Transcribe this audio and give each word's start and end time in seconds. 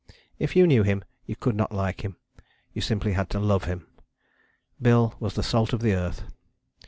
If 0.39 0.55
you 0.55 0.65
knew 0.65 0.81
him 0.81 1.03
you 1.27 1.35
could 1.35 1.55
not 1.55 1.71
like 1.71 2.01
him: 2.03 2.17
you 2.73 2.81
simply 2.81 3.13
had 3.13 3.29
to 3.29 3.39
love 3.39 3.65
him. 3.65 3.85
Bill 4.81 5.13
was 5.19 5.33
of 5.33 5.35
the 5.35 5.43
salt 5.43 5.73
of 5.73 5.81
the 5.81 5.93
earth. 5.93 6.23